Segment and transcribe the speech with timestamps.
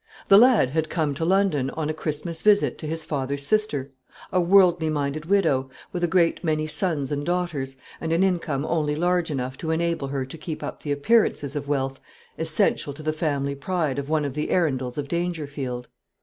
[0.29, 3.91] The lad had come to London on a Christmas visit to his father's sister,
[4.31, 8.95] a worldly minded widow, with a great many sons and daughters, and an income only
[8.95, 11.99] large enough to enable her to keep up the appearances of wealth
[12.39, 15.87] essential to the family pride of one of the Arundels of Dangerfield.